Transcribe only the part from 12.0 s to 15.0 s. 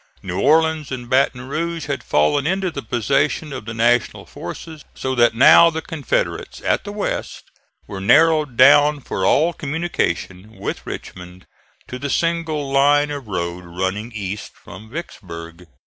single line of road running east from